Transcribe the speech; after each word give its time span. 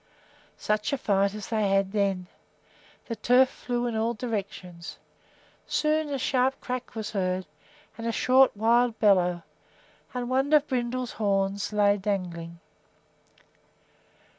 Such 0.57 0.91
a 0.93 0.97
fight 0.97 1.35
as 1.35 1.49
there 1.49 1.77
was 1.83 1.91
then! 1.93 2.25
The 3.05 3.15
turf 3.15 3.49
flew 3.49 3.85
in 3.85 3.95
all 3.95 4.15
directions. 4.15 4.97
Soon 5.67 6.09
a 6.09 6.17
sharp 6.17 6.59
crack 6.59 6.95
was 6.95 7.11
heard, 7.11 7.45
and 7.99 8.07
a 8.07 8.11
short, 8.11 8.57
wild 8.57 8.97
bellow, 8.97 9.43
and 10.11 10.27
one 10.27 10.51
of 10.53 10.67
Brindle's 10.67 11.11
horns 11.11 11.69
hung 11.69 11.99
dangling. 11.99 12.59